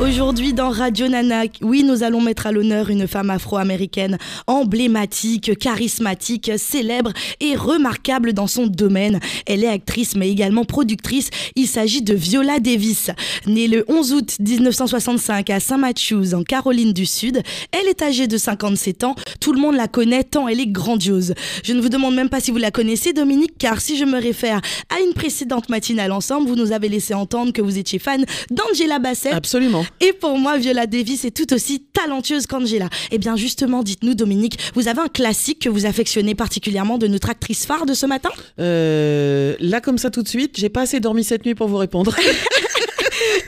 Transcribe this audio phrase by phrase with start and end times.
[0.00, 4.16] Aujourd'hui dans Radio Nana, oui, nous allons mettre à l'honneur une femme afro-américaine
[4.46, 9.18] emblématique, charismatique, célèbre et remarquable dans son domaine.
[9.44, 11.30] Elle est actrice mais également productrice.
[11.56, 13.10] Il s'agit de Viola Davis.
[13.48, 17.42] Née le 11 août 1965 à Saint Matthews en Caroline du Sud,
[17.72, 19.16] elle est âgée de 57 ans.
[19.40, 21.34] Tout le monde la connaît tant elle est grandiose.
[21.64, 24.20] Je ne vous demande même pas si vous la connaissez Dominique car si je me
[24.20, 24.60] réfère
[24.96, 29.00] à une précédente matinale ensemble, vous nous avez laissé entendre que vous étiez fan d'Angela
[29.00, 29.34] Bassett.
[29.34, 29.87] Absolument.
[30.00, 32.88] Et pour moi, Viola Davis est tout aussi talentueuse qu'Angela.
[33.10, 37.30] Eh bien, justement, dites-nous, Dominique, vous avez un classique que vous affectionnez particulièrement de notre
[37.30, 38.30] actrice phare de ce matin?
[38.60, 41.76] Euh, Là, comme ça, tout de suite, j'ai pas assez dormi cette nuit pour vous
[41.76, 42.14] répondre.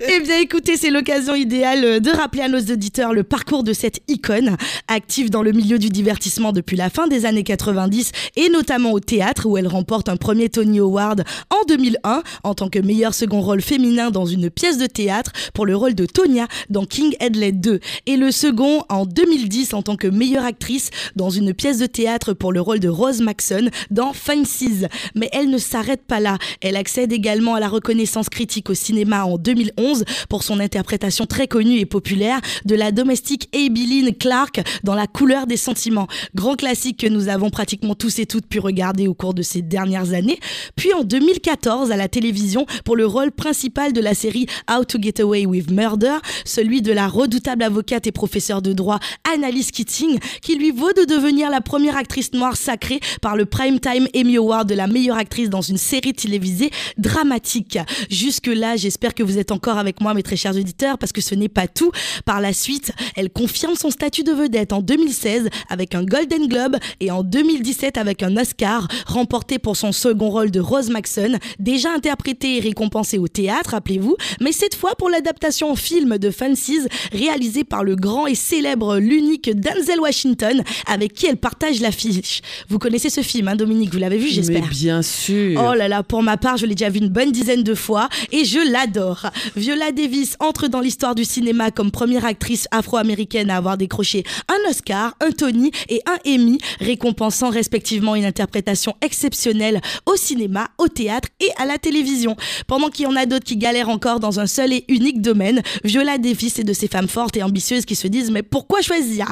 [0.00, 3.72] Eh bien, écoutez, c'est l'occasion idéale euh, de rappeler à nos auditeurs le parcours de
[3.72, 8.48] cette icône, active dans le milieu du divertissement depuis la fin des années 90 et
[8.48, 12.78] notamment au théâtre où elle remporte un premier Tony Award en 2001 en tant que
[12.78, 16.84] meilleur second rôle féminin dans une pièce de théâtre pour le rôle de Tonya dans
[16.84, 21.54] King Hedley 2 et le second en 2010 en tant que meilleure actrice dans une
[21.54, 24.86] pièce de théâtre pour le rôle de Rose Maxon dans Fancies.
[25.16, 26.38] Mais elle ne s'arrête pas là.
[26.60, 29.87] Elle accède également à la reconnaissance critique au cinéma en 2011
[30.28, 35.46] pour son interprétation très connue et populaire de la domestique Abilene Clark dans La couleur
[35.46, 36.08] des sentiments.
[36.34, 39.62] Grand classique que nous avons pratiquement tous et toutes pu regarder au cours de ces
[39.62, 40.38] dernières années.
[40.76, 44.98] Puis en 2014 à la télévision pour le rôle principal de la série How to
[45.00, 48.98] Get Away with Murder, celui de la redoutable avocate et professeure de droit
[49.34, 54.08] Annalise Keating, qui lui vaut de devenir la première actrice noire sacrée par le Primetime
[54.14, 57.78] Emmy Award de la meilleure actrice dans une série télévisée dramatique.
[58.10, 61.34] Jusque-là, j'espère que vous êtes encore avec moi, mes très chers auditeurs, parce que ce
[61.34, 61.90] n'est pas tout.
[62.24, 66.76] Par la suite, elle confirme son statut de vedette en 2016 avec un Golden Globe
[67.00, 71.92] et en 2017 avec un Oscar, remporté pour son second rôle de Rose Maxon, déjà
[71.92, 76.86] interprété et récompensé au théâtre, rappelez-vous, mais cette fois pour l'adaptation en film de Fancies,
[77.12, 82.42] réalisé par le grand et célèbre, l'unique Denzel Washington, avec qui elle partage l'affiche.
[82.68, 84.66] Vous connaissez ce film, hein, Dominique, vous l'avez vu, j'espère.
[84.68, 85.60] Bien sûr.
[85.64, 88.08] Oh là là, pour ma part, je l'ai déjà vu une bonne dizaine de fois
[88.32, 89.26] et je l'adore.
[89.68, 94.70] Viola Davis entre dans l'histoire du cinéma comme première actrice afro-américaine à avoir décroché un
[94.70, 101.28] Oscar, un Tony et un Emmy, récompensant respectivement une interprétation exceptionnelle au cinéma, au théâtre
[101.40, 102.34] et à la télévision.
[102.66, 105.60] Pendant qu'il y en a d'autres qui galèrent encore dans un seul et unique domaine,
[105.84, 109.26] Viola Davis est de ces femmes fortes et ambitieuses qui se disent mais pourquoi choisir?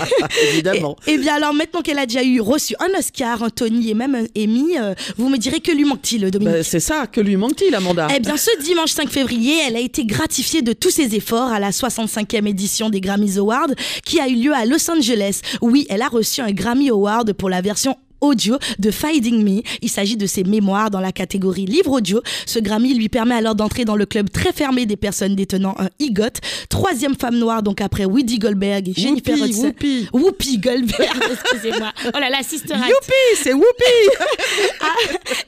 [0.52, 0.94] Évidemment.
[1.08, 4.14] Et, bien alors maintenant qu'elle a déjà eu reçu un Oscar, un Tony et même
[4.14, 6.54] un Emmy, euh, vous me direz que lui manque-t-il, Dominique?
[6.54, 8.06] Ben, c'est ça, que lui manque-t-il, Amanda?
[8.14, 11.58] Eh bien, ce dimanche 5 février, elle a été gratifiée de tous ses efforts à
[11.58, 13.70] la 65e édition des Grammys Awards
[14.04, 15.40] qui a eu lieu à Los Angeles.
[15.62, 19.62] Oui, elle a reçu un Grammy Award pour la version audio de Finding Me.
[19.82, 22.22] Il s'agit de ses mémoires dans la catégorie livre audio.
[22.46, 25.88] Ce Grammy lui permet alors d'entrer dans le club très fermé des personnes détenant un
[25.98, 26.40] EGOT.
[26.68, 29.62] Troisième femme noire, donc après Woody Goldberg et Jennifer Whoopi, Hudson.
[29.66, 30.08] Whoopi.
[30.12, 31.92] Whoopi Goldberg, excusez-moi.
[32.06, 32.74] Oh là là, Sister.
[32.74, 33.64] Youpi, c'est Whoopi
[34.80, 34.94] Ah,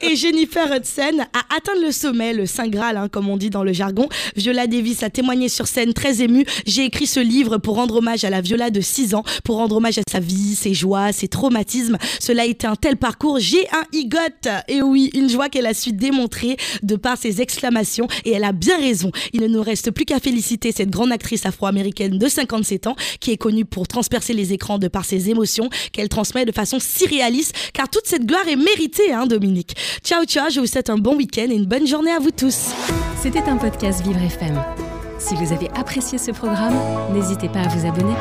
[0.00, 3.64] et Jennifer Hudson a atteint le sommet, le Saint Graal, hein, comme on dit dans
[3.64, 4.08] le jargon.
[4.36, 6.44] Viola Davis a témoigné sur scène très émue.
[6.66, 9.76] J'ai écrit ce livre pour rendre hommage à la Viola de 6 ans, pour rendre
[9.76, 11.98] hommage à sa vie, ses joies, ses traumatismes.
[12.20, 13.38] Cela a été un tel parcours.
[13.38, 14.18] J'ai un igot.
[14.68, 18.06] Et oui, une joie qu'elle a su démontrer de par ses exclamations.
[18.24, 19.10] Et elle a bien raison.
[19.32, 23.32] Il ne nous reste plus qu'à féliciter cette grande actrice afro-américaine de 57 ans, qui
[23.32, 27.06] est connue pour transpercer les écrans de par ses émotions, qu'elle transmet de façon si
[27.06, 29.74] réaliste, car toute cette gloire est méritée, hein, Dominique.
[30.04, 32.70] Ciao, ciao, je vous souhaite un bon week-end et une bonne journée à vous tous.
[33.22, 34.60] C'était un podcast Vivre FM.
[35.18, 36.74] Si vous avez apprécié ce programme,
[37.14, 38.14] n'hésitez pas à vous abonner.